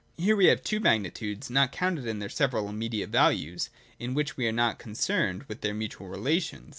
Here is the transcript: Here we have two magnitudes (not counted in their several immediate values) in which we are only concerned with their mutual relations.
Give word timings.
Here 0.17 0.35
we 0.35 0.47
have 0.47 0.63
two 0.63 0.79
magnitudes 0.79 1.51
(not 1.51 1.71
counted 1.71 2.07
in 2.07 2.17
their 2.17 2.27
several 2.27 2.67
immediate 2.67 3.11
values) 3.11 3.69
in 3.99 4.15
which 4.15 4.35
we 4.35 4.47
are 4.47 4.59
only 4.59 4.73
concerned 4.73 5.43
with 5.43 5.61
their 5.61 5.75
mutual 5.75 6.07
relations. 6.07 6.69